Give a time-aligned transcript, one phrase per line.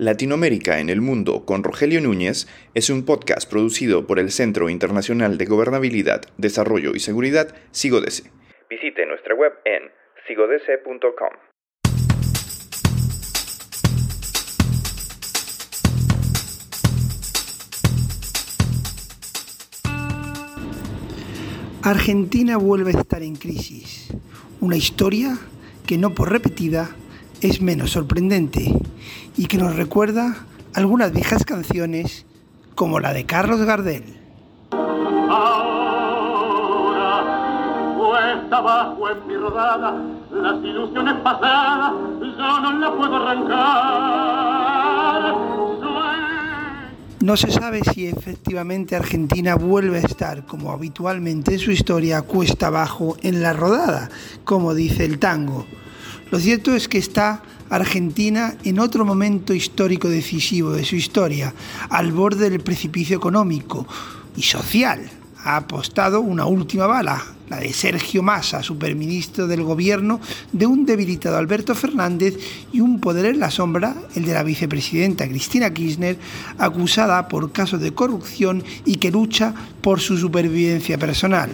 [0.00, 5.36] Latinoamérica en el Mundo con Rogelio Núñez es un podcast producido por el Centro Internacional
[5.36, 8.30] de Gobernabilidad, Desarrollo y Seguridad, SIGODESE.
[8.70, 9.90] Visite nuestra web en
[10.26, 11.32] sigodese.com.
[21.82, 24.16] Argentina vuelve a estar en crisis.
[24.62, 25.36] Una historia
[25.86, 26.88] que no por repetida
[27.40, 28.74] es menos sorprendente
[29.36, 30.44] y que nos recuerda
[30.74, 32.26] algunas viejas canciones
[32.74, 34.04] como la de Carlos Gardel.
[35.28, 35.54] Ahora,
[37.96, 39.94] cuesta abajo en mi rodada,
[40.32, 44.30] las ilusiones pasadas, yo no las puedo arrancar.
[47.22, 52.68] No se sabe si efectivamente Argentina vuelve a estar, como habitualmente en su historia, cuesta
[52.68, 54.08] abajo en la rodada,
[54.44, 55.66] como dice el tango.
[56.30, 61.52] Lo cierto es que está Argentina en otro momento histórico decisivo de su historia,
[61.88, 63.86] al borde del precipicio económico
[64.36, 65.10] y social.
[65.42, 70.20] Ha apostado una última bala, la de Sergio Massa, superministro del gobierno
[70.52, 72.36] de un debilitado Alberto Fernández
[72.72, 76.16] y un poder en la sombra, el de la vicepresidenta Cristina Kirchner,
[76.58, 81.50] acusada por casos de corrupción y que lucha por su supervivencia personal.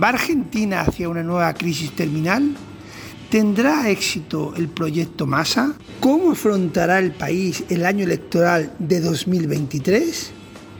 [0.00, 2.56] ¿Va Argentina hacia una nueva crisis terminal?
[3.30, 5.74] ¿Tendrá éxito el proyecto Massa?
[5.98, 10.30] ¿Cómo afrontará el país el año electoral de 2023?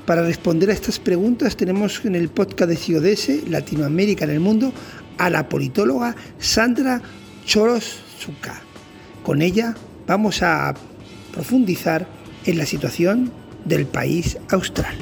[0.06, 4.72] Para responder a estas preguntas tenemos en el podcast de CIODS, Latinoamérica en el Mundo,
[5.19, 7.02] a la politóloga Sandra
[7.44, 8.62] Choroszuka.
[9.24, 9.74] Con ella
[10.06, 10.72] vamos a
[11.33, 12.06] profundizar
[12.44, 13.33] en la situación
[13.64, 14.94] del país austral.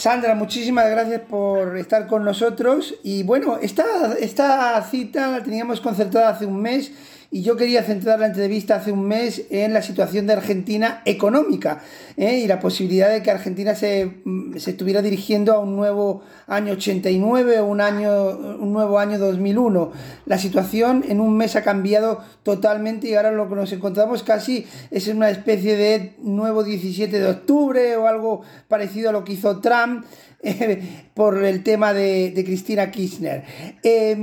[0.00, 2.94] Sandra, muchísimas gracias por estar con nosotros.
[3.02, 6.90] Y bueno, esta, esta cita la teníamos concertada hace un mes
[7.32, 11.80] y yo quería centrar la entrevista hace un mes en la situación de Argentina económica
[12.16, 12.38] ¿eh?
[12.38, 16.72] y la posibilidad de que Argentina se, mm, se, estuviera dirigiendo a un nuevo año
[16.72, 19.92] 89 o un, año, un nuevo año 2001.
[20.26, 24.66] La situación en un mes ha cambiado totalmente y ahora lo que nos encontramos casi
[24.90, 29.60] es una especie de nuevo 17 de octubre o algo parecido a lo que hizo
[29.60, 30.04] Trump.
[30.42, 30.80] Eh,
[31.12, 33.44] por el tema de, de Cristina Kirchner.
[33.82, 34.16] Eh,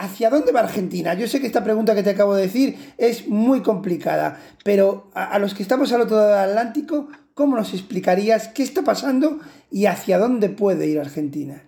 [0.00, 1.14] ¿Hacia dónde va Argentina?
[1.14, 5.40] Yo sé que esta pregunta que te acabo de decir es muy complicada, pero a,
[5.40, 9.40] los que estamos al otro lado del Atlántico, ¿cómo nos explicarías qué está pasando
[9.72, 11.64] y hacia dónde puede ir Argentina?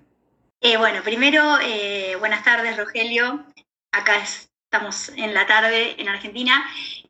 [0.60, 3.46] Eh, bueno, primero, eh, buenas tardes, Rogelio.
[3.90, 6.64] Acá estamos en la tarde en Argentina.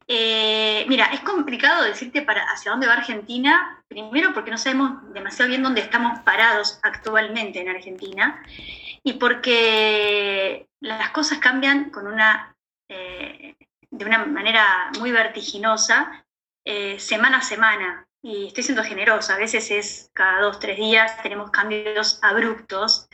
[0.08, 5.50] Eh, mira, es complicado decirte para hacia dónde va Argentina, primero porque no sabemos demasiado
[5.50, 8.42] bien dónde estamos parados actualmente en Argentina
[9.02, 12.56] y porque las cosas cambian con una,
[12.88, 13.56] eh,
[13.90, 16.24] de una manera muy vertiginosa,
[16.64, 18.06] eh, semana a semana.
[18.22, 23.08] Y estoy siendo generosa, a veces es cada dos, tres días, tenemos cambios abruptos.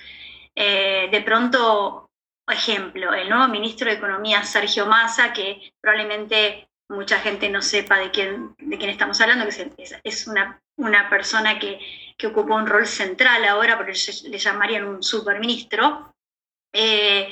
[0.54, 2.10] Eh, de pronto,
[2.48, 8.10] ejemplo, el nuevo ministro de Economía, Sergio Massa, que probablemente mucha gente no sepa de
[8.10, 9.72] quién, de quién estamos hablando, que
[10.04, 11.80] es, una, una persona que,
[12.16, 16.14] que ocupa un rol central ahora, porque le llamarían un superministro.
[16.72, 17.28] Eh,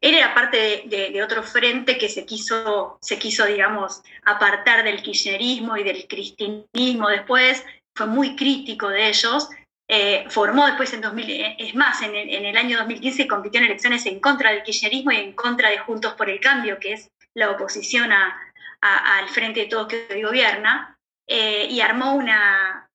[0.00, 5.76] él era parte de, otro frente que se quiso, se quiso, digamos, apartar del kirchnerismo
[5.76, 7.64] y del cristinismo después,
[7.94, 9.48] fue muy crítico de ellos,
[9.88, 14.04] eh, formó después en 2000, eh, es más, en el, año 2015 compitió en elecciones
[14.06, 17.50] en contra del kirchnerismo y en contra de Juntos por el Cambio, que es la
[17.50, 18.12] oposición
[18.80, 22.88] al frente de todos que hoy gobierna, y armó una,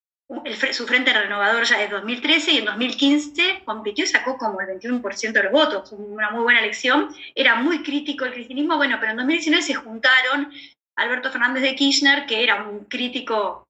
[0.72, 5.32] su frente renovador ya de 2013 y en 2015 compitió y sacó como el 21%
[5.34, 7.14] de los votos, una muy buena elección.
[7.36, 10.52] Era muy crítico el cristianismo, bueno, pero en 2019 se juntaron
[10.96, 13.68] Alberto Fernández de Kirchner, que era un crítico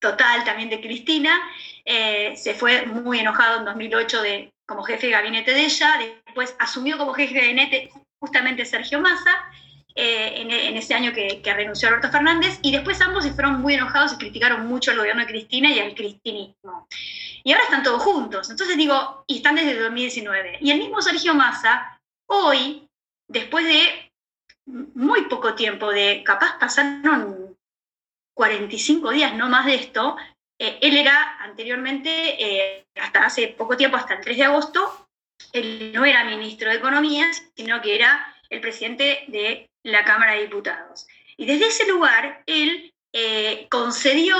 [0.00, 1.38] total también de Cristina,
[1.84, 5.94] eh, se fue muy enojado en 2008 de, como jefe de gabinete de ella,
[6.24, 9.30] después asumió como jefe de gabinete justamente Sergio Massa,
[9.94, 14.12] eh, en, ese año que, renunció Alberto Fernández, y después ambos se fueron muy enojados
[14.12, 16.86] y criticaron mucho al gobierno de Cristina y al cristinismo.
[17.42, 18.50] Y ahora están todos juntos.
[18.50, 20.58] Entonces digo, y están desde 2019.
[20.60, 22.88] Y el mismo Sergio Massa, hoy,
[23.28, 24.12] después de
[24.66, 27.56] muy poco tiempo, de capaz pasaron
[28.34, 30.16] 45 días, no más de esto,
[30.58, 35.08] eh, él era anteriormente, eh, hasta hace poco tiempo, hasta el 3 de agosto,
[35.52, 37.26] él no era ministro de Economía,
[37.56, 41.06] sino que era el presidente de la Cámara de Diputados.
[41.36, 44.36] Y desde ese lugar él eh, concedió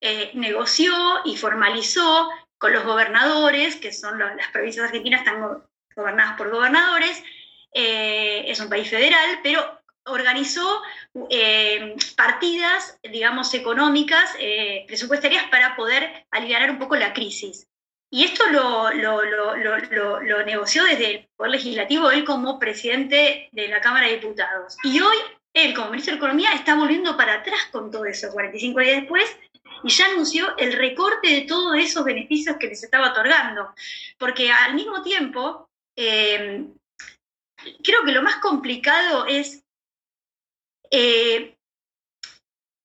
[0.00, 0.92] eh, negoció
[1.24, 5.62] y formalizó con los gobernadores, que son las provincias argentinas, están
[5.94, 7.22] gobernadas por gobernadores,
[7.74, 10.82] eh, es un país federal, pero organizó
[12.16, 14.34] partidas, digamos, económicas,
[14.86, 17.69] presupuestarias para poder aliviar un poco la crisis.
[18.12, 18.90] Y esto lo,
[20.44, 24.76] negoció desde el Poder Legislativo, él como presidente de la Cámara de Diputados.
[24.82, 25.16] Y hoy,
[25.54, 29.36] él como ministro de Economía está volviendo para atrás con todo eso, 45 días después,
[29.84, 33.72] y ya anunció el recorte de todos esos beneficios que les estaba otorgando.
[34.18, 36.66] Porque al mismo tiempo, eh,
[37.84, 39.62] creo que lo más complicado es,
[40.90, 41.56] eh,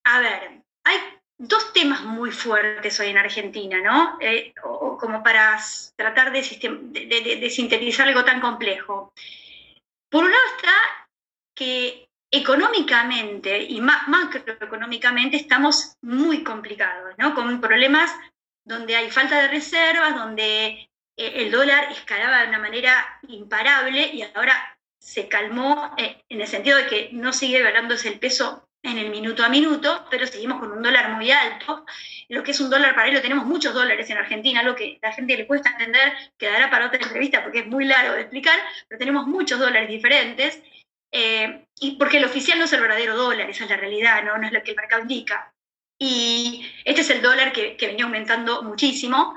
[0.05, 0.97] a ver, hay
[1.37, 4.17] dos temas muy fuertes hoy en Argentina, ¿no?
[4.21, 5.59] Eh, como para
[5.95, 9.13] tratar de, de, sintetizar algo tan complejo.
[10.09, 10.71] Por un lado está
[11.53, 17.33] que económicamente y macroeconómicamente estamos muy complicados, ¿no?
[17.33, 18.11] Con problemas
[18.65, 24.23] donde hay falta de reservas, donde eh, el dólar escalaba de una manera imparable y
[24.23, 28.97] ahora se calmó eh, en el sentido de que no sigue devaluándose el peso en
[28.97, 31.85] el minuto a minuto, pero seguimos con un dólar muy alto.
[32.29, 35.13] Lo que es un dólar paralelo, tenemos muchos dólares en Argentina, lo que a la
[35.13, 38.99] gente le cuesta entender, quedará para otra entrevista porque es muy largo de explicar, pero
[38.99, 40.61] tenemos muchos dólares diferentes.
[41.11, 44.37] Eh, y porque el oficial no es el verdadero dólar, esa es la realidad, no,
[44.37, 45.53] no es lo que el mercado indica.
[45.97, 49.33] Y este es el dólar que, que venía aumentando muchísimo,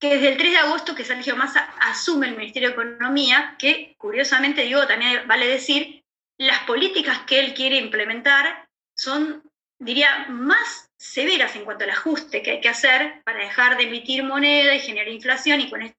[0.00, 3.94] que desde el 3 de agosto que Sergio Massa asume el Ministerio de Economía, que
[3.98, 6.02] curiosamente digo, también vale decir,
[6.38, 8.61] las políticas que él quiere implementar
[9.02, 9.42] son,
[9.78, 14.22] diría, más severas en cuanto al ajuste que hay que hacer para dejar de emitir
[14.22, 15.82] moneda y generar inflación y con.
[15.82, 15.94] E,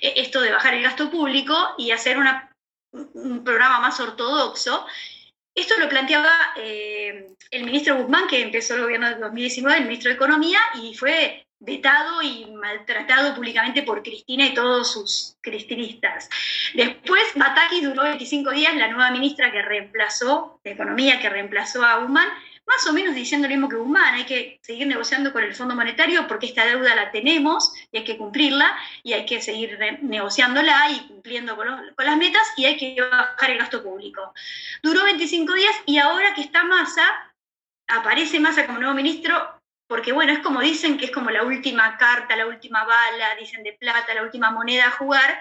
[0.00, 2.18] esto de bajar el gasto público y hacer
[2.92, 4.86] un programa más ortodoxo.
[5.54, 10.10] Esto lo planteaba eh, el ministro Guzmán, que empezó el gobierno de 2019, el ministro
[10.10, 16.28] de Economía, y fue vetado y maltratado públicamente por Cristina y todos sus cristinistas.
[16.74, 21.98] Después, Batakis duró 25 días, la nueva ministra que reemplazó, de Economía, que reemplazó a
[21.98, 22.28] Guzmán,
[22.66, 25.76] más o menos diciendo lo mismo que Guzmán, hay que seguir negociando con el Fondo
[25.76, 30.90] Monetario porque esta deuda la tenemos y hay que cumplirla y hay que seguir negociándola
[30.90, 34.32] y cumpliendo con, con las metas y hay que bajar el gasto público.
[34.82, 37.04] Duró 25 días y ahora que está Massa,
[37.86, 39.61] aparece Massa como nuevo ministro,
[39.92, 43.62] porque bueno, es como dicen que es como la última carta, la última bala, dicen
[43.62, 45.38] de plata, la última moneda a jugar,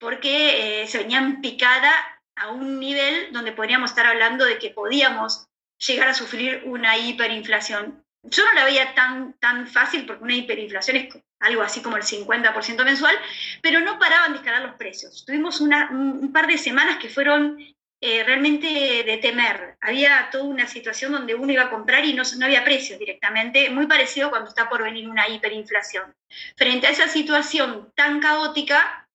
[0.00, 1.92] porque eh, se venían picada
[2.34, 5.46] a un nivel donde podríamos estar hablando de que podíamos
[5.76, 8.02] llegar a sufrir una hiperinflación.
[8.22, 12.02] Yo no la veía tan, tan fácil porque una hiperinflación es algo así como el
[12.02, 13.14] 50% mensual,
[13.60, 15.22] pero no paraban de escalar los precios.
[15.26, 17.58] Tuvimos un par de semanas que fueron
[18.04, 19.76] eh, realmente de temer.
[19.80, 23.70] Había toda una situación donde uno iba a comprar y no, no había precios directamente,
[23.70, 26.12] muy parecido cuando está por venir una hiperinflación.
[26.56, 29.08] Frente a esa situación tan caótica,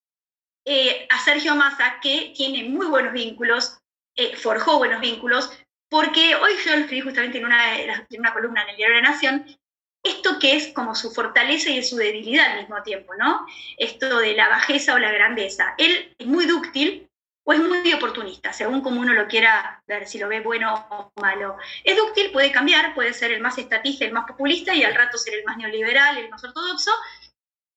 [0.65, 3.77] eh, a Sergio Massa, que tiene muy buenos vínculos,
[4.15, 5.51] eh, forjó buenos vínculos,
[5.89, 9.01] porque hoy yo lo escribí justamente en una, en una columna en el diario de
[9.01, 9.45] la Nación,
[10.01, 13.45] esto que es como su fortaleza y su debilidad al mismo tiempo, ¿no?
[13.77, 15.75] Esto de la bajeza o la grandeza.
[15.77, 17.06] Él es muy dúctil,
[17.49, 21.13] o es muy oportunista, según como uno lo quiera ver, si lo ve bueno o
[21.21, 21.55] malo.
[21.85, 25.17] Es dúctil, puede cambiar, puede ser el más estatista, el más populista y al rato
[25.17, 26.91] ser el más neoliberal, el más ortodoxo,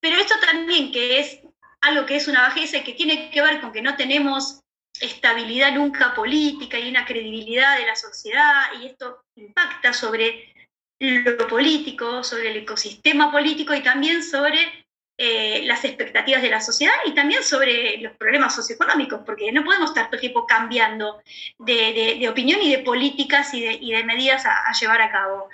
[0.00, 1.38] pero esto también que es
[1.82, 4.58] algo que es una bajeza y que tiene que ver con que no tenemos
[5.00, 10.52] estabilidad nunca política y una credibilidad de la sociedad y esto impacta sobre
[10.98, 14.84] lo político, sobre el ecosistema político y también sobre
[15.22, 19.90] eh, las expectativas de la sociedad y también sobre los problemas socioeconómicos, porque no podemos
[19.90, 21.22] estar todo el tiempo cambiando
[21.58, 25.50] de, opinión y de políticas y de, medidas a, llevar a cabo.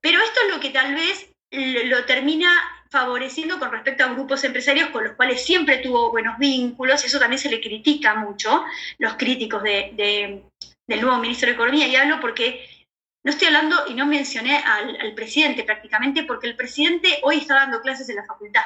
[0.00, 2.50] Pero esto es lo que tal vez lo, termina
[2.90, 7.18] favoreciendo con respecto a grupos empresarios con los cuales siempre tuvo buenos vínculos, y eso
[7.18, 8.64] también se le critica mucho,
[8.96, 10.40] los críticos del
[10.88, 12.66] nuevo ministro de Economía, y hablo porque
[13.22, 17.56] no estoy hablando y no mencioné al, al, presidente prácticamente, porque el presidente hoy está
[17.56, 18.64] dando clases en la facultad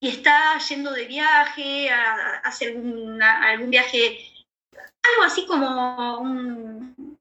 [0.00, 4.18] y está yendo de viaje, a, hacer algún viaje,
[5.12, 7.14] algo así como un,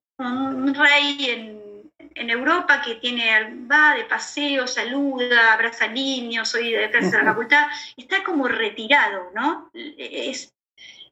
[0.73, 7.23] rey en, Europa que tiene, va de paseo, saluda, abraza niños, soy de de la
[7.23, 9.69] facultad, está como retirado, ¿no?
[9.73, 10.53] Es,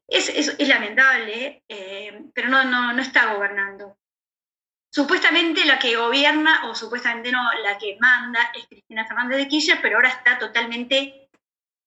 [0.08, 3.98] es, lamentable, eh, pero no, no, no está gobernando.
[4.92, 9.80] Supuestamente la que gobierna, o supuestamente no, la que manda es Cristina Fernández de Kirchner,
[9.82, 11.23] pero ahora está totalmente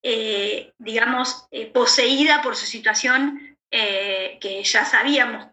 [0.03, 5.49] eh, digamos, eh, poseída por su situación eh, que ya sabíamos,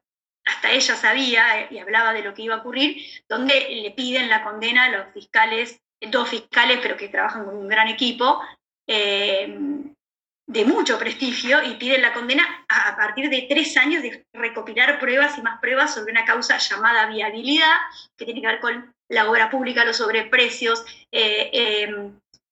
[0.46, 2.98] hasta ella sabía y hablaba de lo que iba a ocurrir,
[3.28, 5.80] donde le piden la condena a los fiscales
[6.12, 8.42] dos fiscales, pero que trabajan con un gran equipo,
[8.86, 15.38] de mucho prestigio, y piden la condena a, partir de tres años de recopilar pruebas
[15.38, 17.78] y más pruebas sobre una causa llamada viabilidad,
[18.18, 21.90] que tiene que ver con la obra pública, los sobreprecios, eh,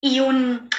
[0.00, 0.70] y un,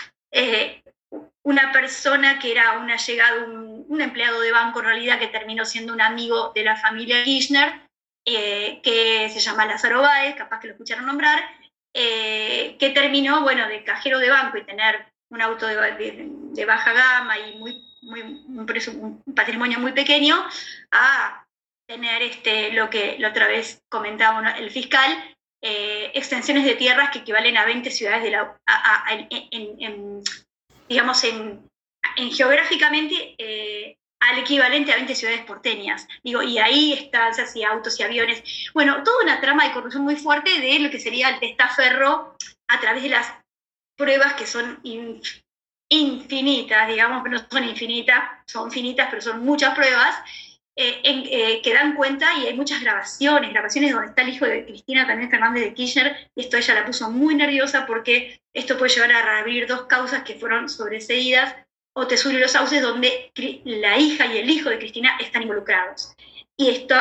[1.44, 5.94] una persona que era un allegado, un, empleado de banco en realidad, que terminó siendo
[5.94, 7.82] un amigo de la familia Kirchner,
[8.26, 11.44] que se llama Lázaro Báez, capaz que lo escucharon nombrar,
[11.94, 17.38] eh, que terminó, bueno, de cajero de banco y tener un auto de, baja gama
[17.38, 20.44] y muy, muy, un, patrimonio muy pequeño,
[20.92, 21.46] a
[21.88, 25.12] tener este, lo que la otra vez comentaba el fiscal,
[25.62, 28.58] eh, extensiones de tierras que equivalen a 20 ciudades de la...
[29.30, 30.24] en,
[30.94, 31.68] digamos, en,
[32.32, 36.08] geográficamente eh, al equivalente a 20 ciudades porteñas.
[36.24, 38.44] Digo, y ahí estancias y autos y aviones.
[38.76, 42.80] Bueno, toda una trama de corrupción muy fuerte de lo que sería el testaferro a
[42.80, 43.34] través de las
[43.98, 44.80] pruebas que son
[45.90, 50.16] infinitas, digamos, pero no son infinitas, son finitas, pero son muchas pruebas.
[50.76, 54.66] Eh, eh, que dan cuenta y hay muchas grabaciones, grabaciones donde está el hijo de
[54.66, 58.92] Cristina, también Fernández de Kirchner, y esto ella la puso muy nerviosa porque esto puede
[58.92, 61.56] llevar a reabrir dos causas que fueron sobreseídas
[61.96, 63.32] o Tesoro y los Sauces, donde
[63.66, 66.12] la hija y el hijo de Cristina están involucrados.
[66.58, 66.96] Y este,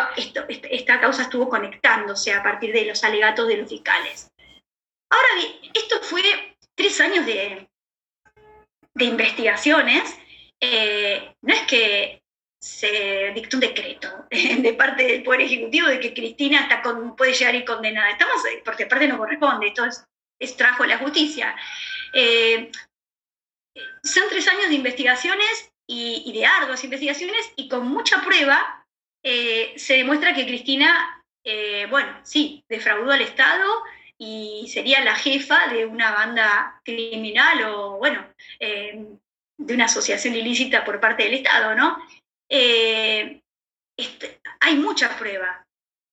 [0.70, 4.30] esta causa estuvo conectándose a partir de los alegatos de los fiscales.
[5.10, 6.22] Ahora bien, esto fue
[6.74, 7.68] tres años de,
[8.94, 10.18] de investigaciones.
[10.60, 12.21] Eh, no es que
[12.62, 16.82] se dictó un decreto de parte del Poder Ejecutivo de que Cristina está
[17.16, 18.10] puede llegar y condenada.
[18.10, 20.06] Estamos, porque aparte no corresponde, esto es,
[20.86, 21.56] la justicia.
[22.12, 22.70] Eh,
[24.02, 28.84] son tres años de investigaciones y, de arduas investigaciones y con mucha prueba
[29.24, 33.82] eh, se demuestra que Cristina, eh, bueno, sí, defraudó al Estado
[34.18, 38.26] y sería la jefa de una banda criminal o, bueno,
[38.60, 39.06] eh,
[39.58, 41.98] de una asociación ilícita por parte del Estado, ¿no?
[42.48, 45.66] Este, hay mucha prueba.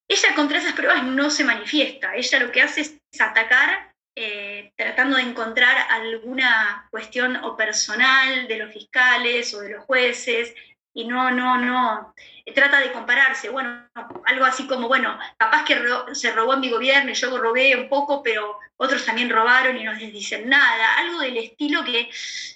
[0.08, 5.18] Ella contra esas pruebas no se manifiesta, ella lo que hace es atacar eh, tratando
[5.18, 10.54] de encontrar alguna cuestión o personal de los fiscales o de los jueces,
[10.94, 12.14] y no, no, no,
[12.54, 13.88] trata de compararse, bueno,
[14.26, 15.80] algo así como, bueno, capaz que
[16.14, 19.84] se robó en mi gobierno y yo robé un poco, pero otros también robaron y
[19.84, 22.10] no les dicen nada, algo del estilo que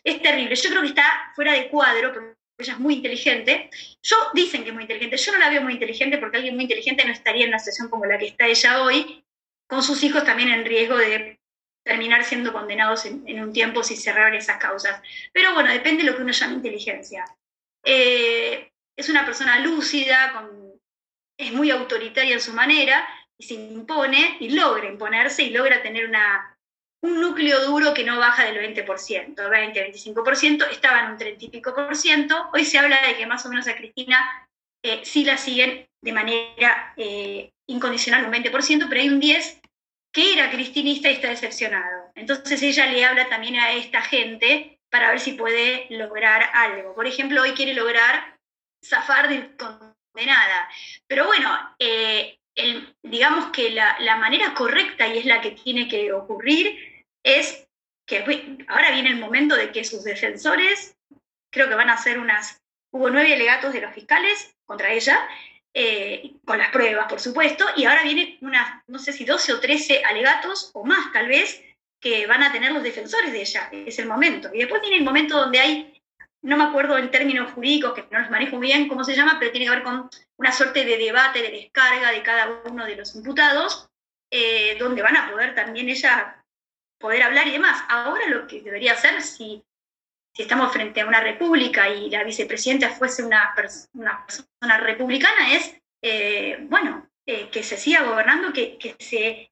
[0.03, 0.56] es terrible.
[0.56, 3.69] Yo creo que está fuera de cuadro, ella es muy inteligente.
[4.01, 6.63] Yo dicen que es muy inteligente, yo no la veo muy inteligente porque alguien muy
[6.63, 9.24] inteligente no estaría en una situación como la que está ella hoy,
[9.67, 11.39] con sus hijos también en riesgo de
[11.83, 15.01] terminar siendo condenados en, un tiempo si cerrar esas causas.
[15.33, 17.25] Pero bueno, depende de lo que uno llama inteligencia.
[17.83, 20.50] Eh, es una persona lúcida,
[21.38, 23.05] es muy autoritaria en su manera
[23.38, 26.52] y se impone y logra imponerse y logra tener una,
[27.03, 31.75] un núcleo duro que no baja del 20%, 20-25%, estaba en un 30 y pico
[31.75, 32.50] por ciento.
[32.53, 34.48] Hoy se habla de que más o menos a Cristina
[34.81, 39.60] eh, sí la siguen de manera eh, incondicional un 20%, pero hay un 10%
[40.13, 42.12] que era cristinista y está decepcionado.
[42.15, 46.93] Entonces ella le habla también a esta gente para ver si puede lograr algo.
[46.93, 48.38] Por ejemplo, hoy quiere lograr
[48.86, 50.69] zafar de condenada.
[51.07, 52.38] Pero bueno, eh,
[53.01, 56.92] digamos que la, manera correcta y es la que tiene que ocurrir
[57.24, 57.68] es
[58.06, 58.20] que
[58.68, 60.96] ahora viene el momento de que sus defensores,
[61.51, 62.62] creo que van a hacer unas,
[62.92, 65.27] hubo nueve alegatos de los fiscales contra ella,
[65.74, 69.60] eh, con las pruebas, por supuesto, y ahora vienen unas, no sé si 12 o
[69.60, 71.63] 13 alegatos o más tal vez,
[72.00, 74.50] que van a tener los defensores de ella, es el momento.
[74.53, 76.01] Y después viene el momento donde hay,
[76.42, 79.51] no me acuerdo en términos jurídicos, que no los manejo bien cómo se llama, pero
[79.51, 83.15] tiene que ver con una suerte de debate, de descarga de cada uno de los
[83.15, 83.88] imputados,
[84.30, 86.42] eh, donde van a poder también ella
[87.03, 87.83] poder hablar y demás.
[87.89, 89.62] Ahora lo que debería hacer, si
[90.38, 97.10] estamos frente a una república y la vicepresidenta fuese una, persona republicana, es, eh, bueno,
[97.25, 99.51] eh, que se siga gobernando, que, que, se,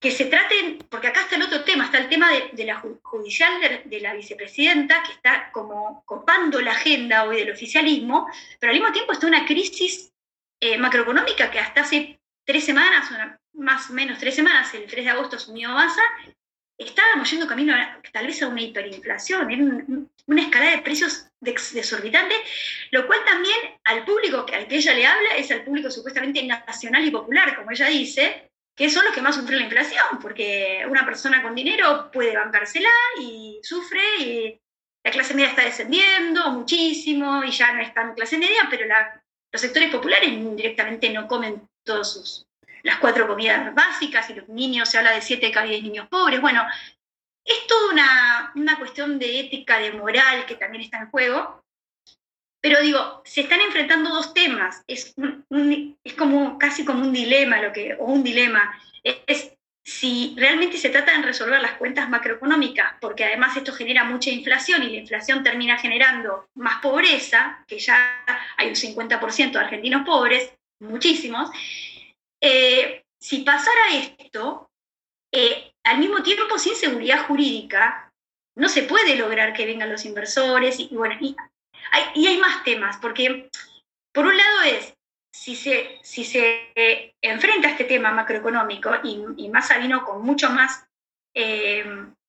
[0.00, 3.52] que se traten, porque acá está el otro tema, está el tema de, la judicial
[3.84, 8.94] de, la vicepresidenta, que está como copando la agenda hoy del oficialismo, pero al mismo
[8.94, 10.10] tiempo está una crisis
[10.60, 13.10] eh, macroeconómica que hasta hace tres semanas,
[13.52, 16.02] más o menos tres semanas, el 3 de agosto asumió Massa,
[16.78, 17.74] estábamos yendo camino
[18.12, 22.34] tal vez a una hiperinflación, una escalada de precios desorbitante,
[22.90, 26.42] lo cual también al público que, al que ella le habla es al público supuestamente
[26.42, 30.84] nacional y popular, como ella dice, que son los que más sufren la inflación, porque
[30.88, 32.90] una persona con dinero puede bancársela
[33.20, 34.60] y sufre, y
[35.04, 38.86] la clase media está descendiendo muchísimo y ya no es tan clase media, pero
[39.52, 42.45] los sectores populares directamente no comen todos sus
[42.86, 46.40] las cuatro comidas básicas y los niños, se habla de siete cada diez niños pobres.
[46.40, 46.64] Bueno,
[47.44, 51.64] es toda una, una cuestión de ética, de moral que también está en juego.
[52.60, 55.14] Pero digo, se están enfrentando dos temas, es,
[56.04, 59.52] es como casi como un dilema, lo que, o un dilema, es
[59.84, 64.82] si realmente se trata de resolver las cuentas macroeconómicas, porque además esto genera mucha inflación
[64.82, 68.24] y la inflación termina generando más pobreza, que ya
[68.56, 71.50] hay un 50% de argentinos pobres, muchísimos,
[72.46, 74.70] eh, si pasara esto,
[75.32, 78.12] eh, al mismo tiempo sin seguridad jurídica,
[78.56, 81.36] no se puede lograr que vengan los inversores y, bueno, y
[82.26, 83.50] hay, más temas, porque
[84.12, 84.94] por un lado es,
[85.32, 90.48] si se, si se enfrenta a este tema macroeconómico, y, y Massa vino con mucho
[90.50, 90.86] más
[91.34, 91.84] eh,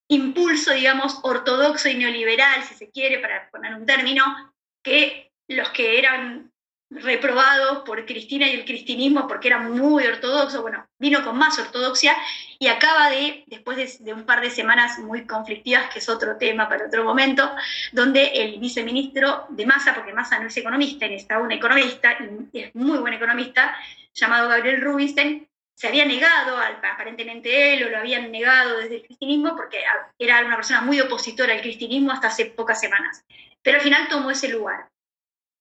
[0.10, 5.98] impulso, digamos, ortodoxo y neoliberal, si se quiere, para poner un término, que los que
[5.98, 6.52] eran
[6.90, 12.16] reprobado por Cristina y el cristinismo porque era muy ortodoxo, bueno, vino con más ortodoxia
[12.60, 16.70] y acaba de, después de, un par de semanas muy conflictivas, que es otro tema
[16.70, 17.50] para otro momento,
[17.92, 22.18] donde el viceministro de Massa, porque Massa no es economista, está un economista,
[22.54, 23.78] y es muy buen economista,
[24.14, 29.56] llamado Gabriel Rubinstein, se había negado, aparentemente él, o lo habían negado desde el cristinismo,
[29.56, 29.78] porque
[30.18, 33.24] era una persona muy opositora al cristinismo hasta hace pocas semanas.
[33.62, 34.90] Pero al final tomó ese lugar.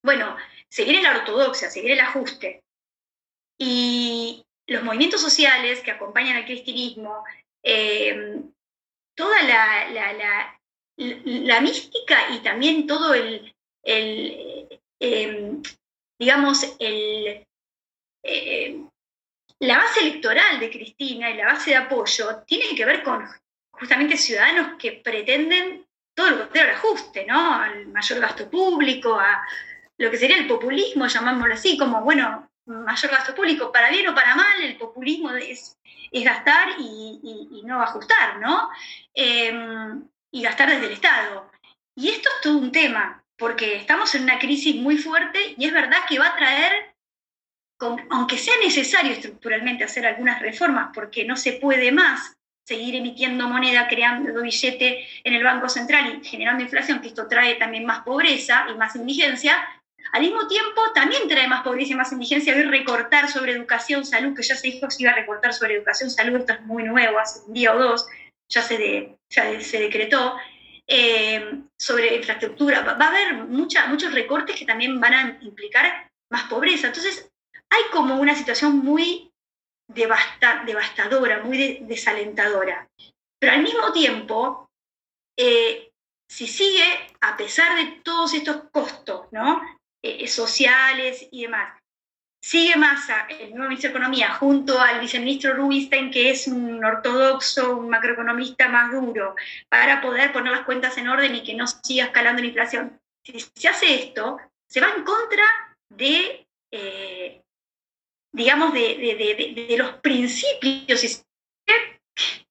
[0.02, 0.37] Bueno,
[0.68, 2.62] seguir la ortodoxia, seguir el ajuste.
[3.58, 7.25] Y los movimientos sociales que acompañan al cristianismo,
[7.62, 8.40] eh,
[9.14, 9.90] toda la,
[10.96, 15.62] la, mística y también todo el, em,
[16.18, 17.46] digamos, el,
[18.23, 18.88] em,
[19.61, 23.26] la base electoral de Cristina y la base de apoyo tiene que ver con
[23.70, 27.54] justamente ciudadanos que pretenden todo lo contrario al ajuste, ¿no?
[27.54, 29.46] Al mayor gasto público, a,
[29.98, 34.14] lo que sería el populismo, llamámoslo así, como, bueno, mayor gasto público, para bien o
[34.14, 35.78] para mal, el populismo es,
[36.10, 38.68] es gastar y, no ajustar, ¿no?
[39.14, 41.50] Em, y gastar desde el Estado.
[41.96, 45.72] Y esto es todo un tema, porque estamos en una crisis muy fuerte y es
[45.72, 46.94] verdad que va a traer,
[48.11, 53.87] aunque sea necesario estructuralmente hacer algunas reformas, porque no se puede más seguir emitiendo moneda,
[53.87, 58.66] creando billete en el Banco Central y generando inflación, que esto trae también más pobreza
[58.68, 59.56] y más indigencia,
[60.12, 64.35] al mismo tiempo, también trae más pobreza y más indigencia ver recortar sobre educación, salud,
[64.35, 66.85] que ya se dijo que se iba a recortar sobre educación, salud, esto es muy
[66.85, 68.06] nuevo, hace un día o dos
[68.48, 70.37] ya se, ya se decretó,
[70.87, 72.82] eh, sobre infraestructura.
[72.82, 76.88] Va, a haber muchos recortes que también van a implicar más pobreza.
[76.88, 77.30] Entonces,
[77.70, 79.32] hay como una situación muy
[79.88, 82.88] devastadora, muy desalentadora.
[83.38, 84.70] Pero al mismo tiempo,
[85.37, 85.90] eh,
[86.28, 86.85] si sigue,
[87.20, 89.61] a pesar de todos estos costos, ¿no?
[90.07, 91.83] Eh, sociales y demás.
[92.40, 97.77] Sigue Massa, el nuevo ministro de Economía, junto al viceministro Rubinstein, que es un ortodoxo,
[97.77, 99.35] un macroeconomista más duro,
[99.69, 103.01] para poder poner las cuentas en orden y que no siga escalando la inflación.
[103.25, 104.38] Si se hace esto,
[104.69, 105.42] se va en contra
[105.90, 107.42] de, eh,
[108.33, 111.25] digamos, de, de, los principios.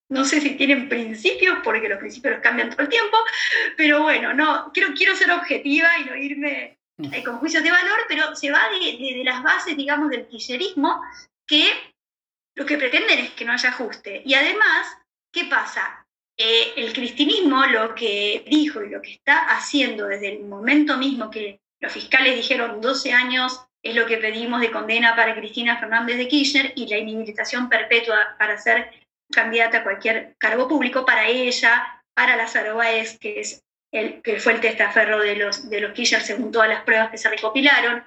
[0.09, 3.17] No sé si tienen principios, porque los principios cambian todo el tiempo,
[3.77, 7.99] pero bueno, no, quiero, quiero ser objetiva y no irme eh, con juicios de valor,
[8.07, 11.01] pero se va de, las bases, digamos, del kirchnerismo,
[11.45, 11.93] que
[12.55, 14.21] lo que pretenden es que no haya ajuste.
[14.25, 14.97] Y además,
[15.31, 16.05] ¿qué pasa?
[16.37, 21.31] Eh, el cristianismo lo que dijo y lo que está haciendo desde el momento mismo
[21.31, 26.17] que los fiscales dijeron 12 años es lo que pedimos de condena para Cristina Fernández
[26.17, 28.91] de Kirchner y la inhabilitación perpetua para ser
[29.31, 33.64] candidata a cualquier cargo público para ella, para las Báez, que es
[34.23, 37.29] que fue el testaferro de los, de los Kirchner según todas las pruebas que se
[37.29, 38.03] recopilaron,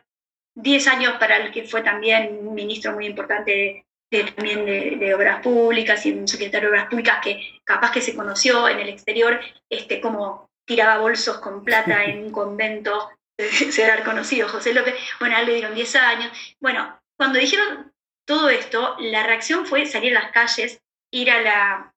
[0.54, 5.40] 10 años para el que fue también un ministro muy importante de, también de, obras
[5.40, 9.40] públicas y un secretario de obras públicas que capaz que se conoció en el exterior
[9.70, 13.10] este, como tiraba bolsos con plata en un convento,
[13.70, 16.56] será conocido José López, bueno, a él le dieron 10 años.
[16.60, 17.92] Bueno, cuando dijeron
[18.26, 20.80] todo esto, la reacción fue salir a las calles,
[21.12, 21.94] ir a la,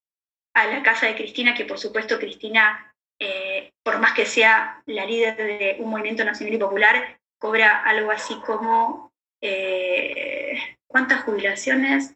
[0.54, 2.91] a la casa de Cristina, que por supuesto Cristina
[3.24, 8.10] eh, por más que sea la líder de un movimiento nacional y popular, cobra algo
[8.10, 10.58] así como, eh,
[10.88, 12.16] ¿cuántas jubilaciones?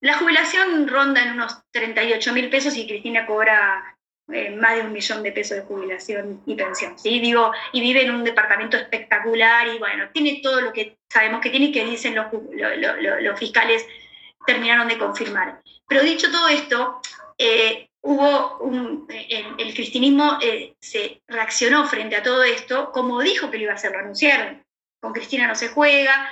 [0.00, 3.98] La jubilación ronda en unos 38 mil pesos y Cristina cobra
[4.32, 7.20] eh, más de un millón de pesos de jubilación y pensión, ¿sí?
[7.20, 11.50] Digo, y vive en un departamento espectacular y bueno, tiene todo lo que sabemos que
[11.50, 12.28] tiene y que dicen los,
[13.20, 13.86] los fiscales
[14.46, 15.60] terminaron de confirmar.
[15.86, 17.02] Pero dicho todo esto,
[18.04, 23.64] hubo un, el, cristianismo eh, se reaccionó frente a todo esto, como dijo que lo
[23.64, 24.62] iba a hacer, lo anunciaron.
[25.00, 26.30] Con Cristina no se juega,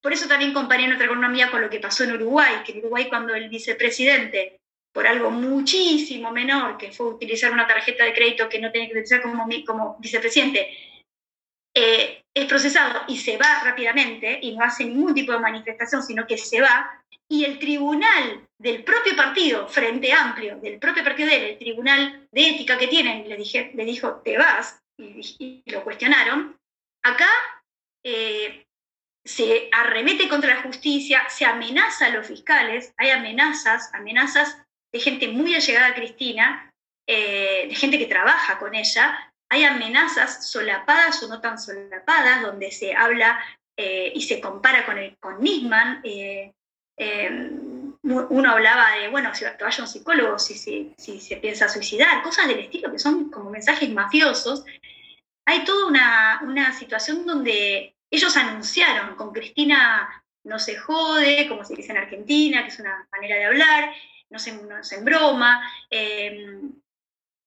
[0.00, 3.08] por eso también comparé nuestra economía con lo que pasó en Uruguay, que en Uruguay
[3.08, 4.60] cuando el vicepresidente,
[4.92, 8.94] por algo muchísimo menor, que fue utilizar una tarjeta de crédito que no tenía que
[8.94, 10.68] utilizar como, como vicepresidente,
[11.74, 16.26] eh, es procesado y se va rápidamente y no hace ningún tipo de manifestación, sino
[16.26, 21.36] que se va, y el tribunal del propio partido, Frente Amplio, del propio partido de
[21.36, 25.84] él, el tribunal de ética que tienen, le, dije, le dijo, te vas, y, lo
[25.84, 26.58] cuestionaron,
[27.04, 27.30] acá
[28.04, 28.66] eh,
[29.24, 34.58] se arremete contra la justicia, se amenaza a los fiscales, hay amenazas, amenazas
[34.92, 36.72] de gente muy allegada a Cristina,
[37.06, 42.72] eh, de gente que trabaja con ella, hay amenazas solapadas o no tan solapadas, donde
[42.72, 43.40] se habla
[43.76, 46.02] eh, y se compara con, el, con Nisman.
[48.08, 51.68] Eh, uno hablaba de, bueno, si que vaya un psicólogo, si, si, si, se piensa
[51.68, 54.64] suicidar, cosas del estilo que son como mensajes mafiosos.
[55.46, 61.74] Hay toda una, una situación donde ellos anunciaron, con Cristina no se jode, como se
[61.74, 63.92] dice en Argentina, que es una manera de hablar,
[64.30, 65.62] no se, no se broma.
[65.90, 66.72] Em,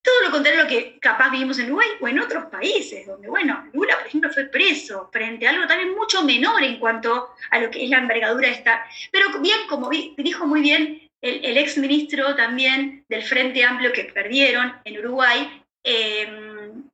[0.01, 3.29] todo lo contrario a lo que capaz vivimos en Uruguay o en otros países, donde,
[3.29, 7.59] bueno, Lula, por ejemplo, fue preso frente a algo también mucho menor en cuanto a
[7.59, 8.83] lo que es la envergadura de esta.
[9.11, 14.73] Pero bien, como dijo muy bien el, ex ministro también del Frente Amplio que perdieron
[14.85, 16.89] en Uruguay, em,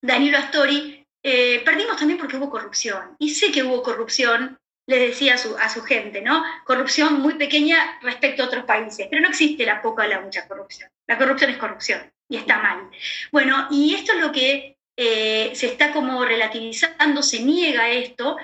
[0.00, 3.16] Danilo Astori, eh, perdimos también porque hubo corrupción.
[3.18, 4.58] Y sé que hubo corrupción,
[4.98, 6.42] le decía a su, a su gente, ¿no?
[6.64, 10.46] Corrupción muy pequeña respecto a otros países, pero no existe la poca o la mucha
[10.46, 10.90] corrupción.
[11.06, 12.90] La corrupción es corrupción y está mal.
[13.30, 18.36] Bueno, y esto es lo que eh, se está como relativizando, se niega esto,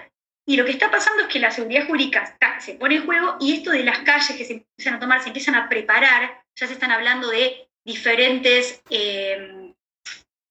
[0.47, 3.53] y lo que está pasando es que la seguridad jurídica se pone en juego y
[3.53, 6.73] esto de las calles que se empiezan a tomar, se empiezan a preparar, ya se
[6.73, 8.81] están hablando de diferentes...
[8.91, 9.75] Eh,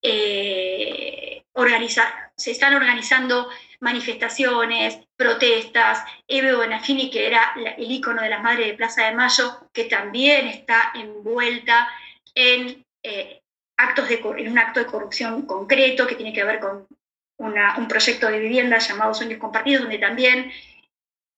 [0.03, 1.17] eh,
[2.37, 6.03] se están organizando manifestaciones, protestas.
[6.27, 10.47] Eve Bonafini, que era el ícono de las madres de Plaza de Mayo, que también
[10.47, 11.87] está envuelta
[12.33, 13.41] en eh,
[13.77, 16.87] actos de, en un acto de corrupción concreto que tiene que ver con
[17.39, 20.51] un proyecto de vivienda llamado Sueños Compartidos, donde también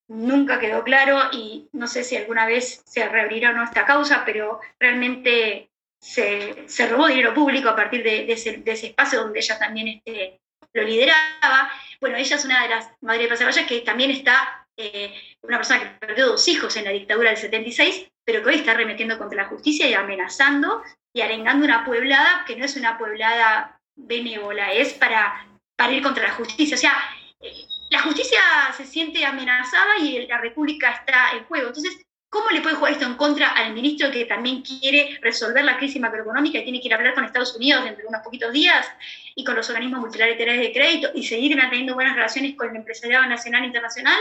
[0.08, 4.24] nunca quedó claro y no sé si alguna vez se reabrirá o no esta causa,
[4.26, 9.88] pero realmente se, se robó dinero público a partir de, ese, espacio donde ella también
[9.88, 10.40] este,
[10.74, 11.72] lo lideraba.
[12.00, 15.80] Bueno, ella es una de las madres de Plaza que también está, eh, una persona
[15.80, 19.44] que perdió dos hijos en la dictadura del 76, pero que hoy está remetiendo contra
[19.44, 24.94] la justicia y amenazando y arengando una pueblada que no es una pueblada benévola, es
[24.94, 26.76] para, para ir contra la justicia.
[26.76, 26.94] O sea,
[27.42, 28.40] eh, la justicia
[28.78, 31.68] se siente amenazada y la república está en juego.
[31.70, 35.78] Entonces, ¿cómo le puede jugar esto en contra al ministro que también quiere resolver la
[35.78, 38.54] crisis macroeconómica y tiene que ir a hablar con Estados Unidos dentro de unos poquitos
[38.54, 38.88] días
[39.36, 43.26] y con los organismos multilaterales de crédito y seguir manteniendo buenas relaciones con el empresariado
[43.26, 44.20] nacional e internacional?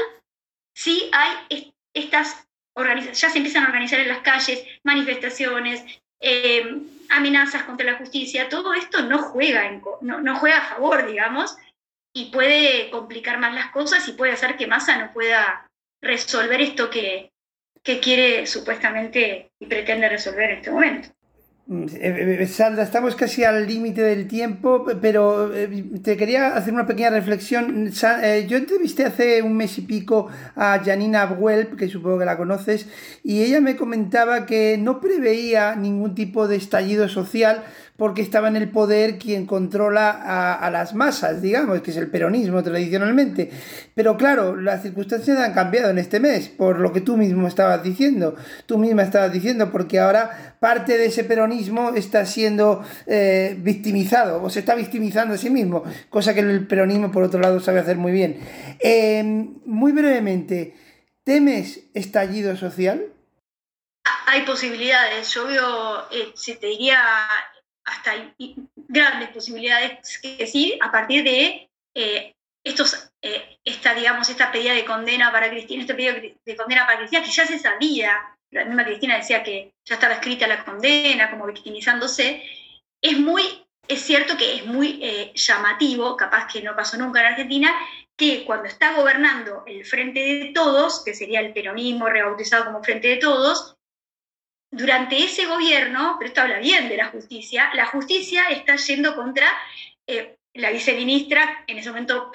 [0.74, 5.84] Sí hay estas organizaciones, ya se empiezan a organizar en las calles manifestaciones,
[6.20, 11.56] eh, amenazas contra la justicia, todo esto no juega, en, no, juega a favor, digamos,
[12.14, 15.66] y puede complicar más las cosas y puede hacer que Massa no pueda
[16.02, 17.30] resolver esto que,
[17.82, 21.08] que quiere supuestamente y pretende resolver en este momento.
[21.70, 26.72] Mm, eh, eh, Salda, estamos casi al límite del tiempo, pero eh, te quería hacer
[26.72, 27.90] una pequeña reflexión.
[28.48, 32.88] Yo entrevisté hace un mes y pico a Janina Abwell, que supongo que la conoces,
[33.22, 37.62] y ella me comentaba que no preveía ningún tipo de estallido social
[37.98, 40.10] porque estaba en el poder quien controla
[40.54, 43.50] a, las masas, digamos, que es el peronismo tradicionalmente.
[43.92, 47.82] Pero claro, las circunstancias han cambiado en este mes, por lo que tú mismo estabas
[47.82, 54.44] diciendo, tú misma estabas diciendo, porque ahora parte de ese peronismo está siendo eh, victimizado,
[54.44, 57.80] o se está victimizando a sí mismo, cosa que el peronismo, por otro lado, sabe
[57.80, 58.38] hacer muy bien.
[58.78, 59.24] Eh,
[59.66, 60.76] muy brevemente,
[61.24, 63.06] ¿temes estallido social?
[64.26, 65.34] Hay posibilidades.
[65.34, 67.00] Yo veo, eh, si te diría,
[67.88, 68.32] hasta
[68.88, 74.84] grandes posibilidades que sí, a partir de eh, estos, eh, esta, digamos, esta pedida de
[74.84, 78.84] condena para Cristina, este pedido de condena para Cristina, que ya se sabía, la misma
[78.84, 82.42] Cristina decía que ya estaba escrita la condena, como victimizándose,
[83.00, 83.42] es muy,
[83.86, 87.74] es cierto que es muy eh, llamativo, capaz que no pasó nunca en Argentina,
[88.16, 93.08] que cuando está gobernando el Frente de Todos, que sería el peronismo rebautizado como Frente
[93.08, 93.76] de Todos,
[94.70, 99.46] durante ese gobierno, pero esto habla bien de la justicia, la justicia está yendo contra
[100.06, 102.30] eh, la viceministra, en ese momento,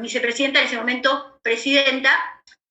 [0.00, 2.10] vicepresidenta, en ese momento presidenta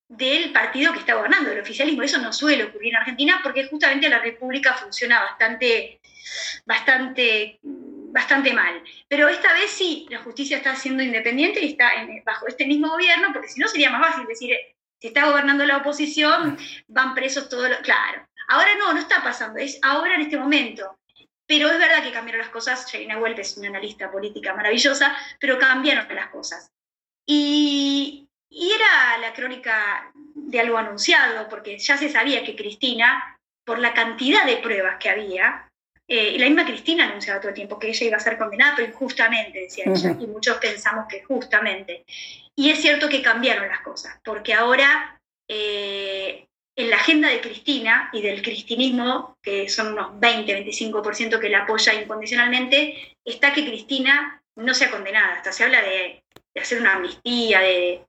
[0.08, 2.02] del partido que está gobernando, del oficialismo.
[2.02, 6.00] Eso no suele ocurrir en Argentina porque justamente la República funciona bastante,
[6.64, 8.82] bastante, bastante mal.
[9.08, 11.90] Pero esta vez sí, la justicia está siendo independiente y está
[12.24, 15.64] bajo este mismo gobierno, porque si no sería más fácil decir, eh, si está gobernando
[15.66, 16.56] la oposición,
[16.88, 17.78] van presos todos los...
[17.80, 20.98] Claro, ahora no, no está pasando, es ahora en este momento.
[21.46, 25.58] Pero es verdad que cambiaron las cosas, Janina Huelpe es una analista política maravillosa, pero
[25.58, 26.72] cambiaron las cosas.
[27.24, 33.78] Y, y era la crónica de algo anunciado, porque ya se sabía que Cristina, por
[33.78, 35.70] la cantidad de pruebas que había,
[36.08, 38.74] eh, y la misma Cristina anunciaba todo el tiempo que ella iba a ser condenada,
[38.76, 42.04] pero injustamente, decía ella, y muchos pensamos que justamente.
[42.54, 48.10] Y es cierto que cambiaron las cosas, porque ahora eh, en la agenda de Cristina
[48.12, 54.74] y del cristinismo, que son unos 20-25% que la apoya incondicionalmente, está que Cristina no
[54.74, 55.34] sea condenada.
[55.34, 56.22] Hasta se habla de,
[56.60, 58.04] hacer una amnistía, de,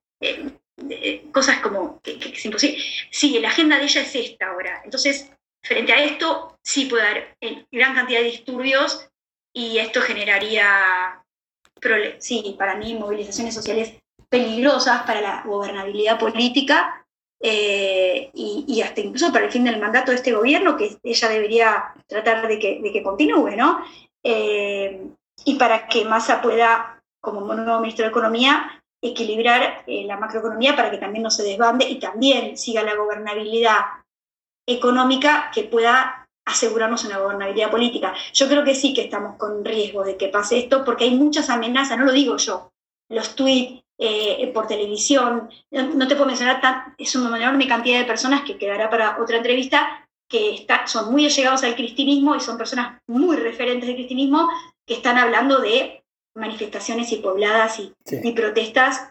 [1.31, 2.19] cosas como que.
[3.09, 4.81] Sí, la agenda de ella es esta ahora.
[4.83, 5.31] Entonces,
[5.67, 9.09] Frente a esto, sí puede haber eh, gran cantidad de disturbios
[9.53, 11.21] y esto generaría,
[12.19, 13.95] sí, para mí, movilizaciones sociales
[14.29, 17.05] peligrosas para la gobernabilidad política
[17.39, 21.93] eh, y, hasta incluso para el fin del mandato de este gobierno, que ella debería
[22.07, 23.83] tratar de que, continúe, ¿no?
[24.23, 25.07] Eh,
[25.45, 30.97] y para que Massa pueda, como nuevo ministro de Economía, equilibrar la macroeconomía para que
[30.97, 33.77] también no se desbande y también siga la gobernabilidad
[34.67, 38.13] económica que pueda asegurarnos una gobernabilidad política.
[38.33, 41.49] Yo creo que sí que estamos con riesgo de que pase esto porque hay muchas
[41.49, 42.71] amenazas, no lo digo yo,
[43.09, 48.05] los tweets eh, por televisión, no, te puedo mencionar, tan, es una enorme cantidad de
[48.05, 52.57] personas que quedará para otra entrevista, que está, son muy allegados al cristianismo y son
[52.57, 54.49] personas muy referentes del cristianismo
[54.85, 56.03] que están hablando de
[56.35, 59.09] manifestaciones y pobladas y, y protestas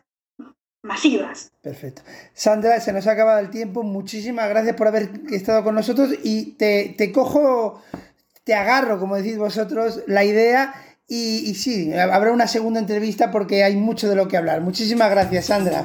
[0.83, 1.51] masivas.
[1.61, 2.03] Perfecto.
[2.33, 3.83] Sandra, se nos ha acabado el tiempo.
[3.83, 7.83] Muchísimas gracias por haber estado con nosotros y te, te cojo,
[8.45, 10.75] te agarro, como decís vosotros, la idea
[11.09, 14.61] y, y sí, habrá una segunda entrevista porque hay mucho de lo que hablar.
[14.61, 15.83] Muchísimas gracias, Sandra.